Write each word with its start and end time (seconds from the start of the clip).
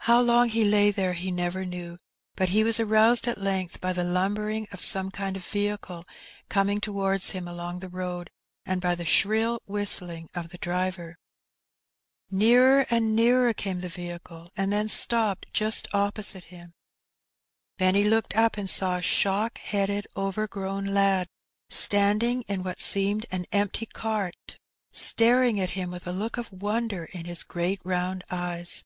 How 0.00 0.20
long 0.20 0.50
he 0.50 0.62
lay 0.64 0.92
there 0.92 1.14
he 1.14 1.32
never 1.32 1.64
knew; 1.66 1.98
but 2.36 2.50
he 2.50 2.62
was 2.62 2.78
aroused 2.78 3.26
at 3.26 3.38
length 3.40 3.80
by 3.80 3.92
the 3.92 4.04
lumbering 4.04 4.68
of 4.70 4.80
some 4.80 5.10
kind 5.10 5.36
of 5.36 5.44
vehicle 5.44 6.04
coming 6.48 6.80
towards 6.80 7.30
him 7.30 7.48
along 7.48 7.80
the 7.80 7.88
road, 7.88 8.30
and 8.64 8.80
by 8.80 8.94
the 8.94 9.04
shrill 9.04 9.58
whistling 9.66 10.30
of 10.32 10.50
the 10.50 10.58
driver. 10.58 11.16
Nearer 12.30 12.86
and 12.88 13.16
nearer 13.16 13.52
came 13.52 13.80
the 13.80 13.88
vehicle, 13.88 14.52
and 14.56 14.72
then 14.72 14.88
stopped 14.88 15.46
just 15.52 15.88
opposite 15.92 16.44
him. 16.54 16.72
Benny 17.76 18.04
looked 18.04 18.36
up 18.36 18.56
and 18.56 18.70
saw 18.70 18.98
a 18.98 19.02
shock 19.02 19.58
headed, 19.58 20.06
overgrown 20.16 20.84
lad, 20.84 21.26
standing 21.68 22.42
in 22.42 22.62
what 22.62 22.80
seemed 22.80 23.26
an 23.32 23.44
empty 23.50 23.86
cart, 23.86 24.56
staring 24.92 25.58
at 25.58 25.70
him 25.70 25.90
with 25.90 26.06
a 26.06 26.12
look 26.12 26.36
of 26.36 26.52
wonder 26.52 27.06
in 27.06 27.24
his 27.24 27.42
great 27.42 27.80
round 27.82 28.22
eyes. 28.30 28.84